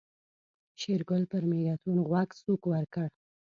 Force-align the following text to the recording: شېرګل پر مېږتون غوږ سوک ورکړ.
شېرګل 0.79 1.23
پر 1.31 1.43
مېږتون 1.49 1.97
غوږ 2.07 2.29
سوک 2.41 2.61
ورکړ. 2.67 3.07